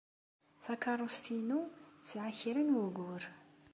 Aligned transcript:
Takeṛṛust-inu 0.65 1.61
tesɛa 1.99 2.29
kra 2.39 2.61
n 2.63 2.73
wugur. 2.77 3.23